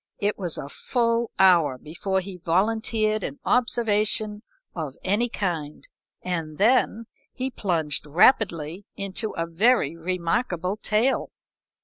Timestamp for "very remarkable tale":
9.45-11.29